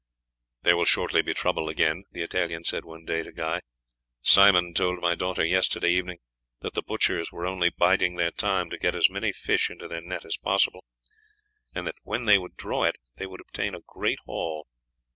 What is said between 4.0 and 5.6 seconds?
"Simon told my daughter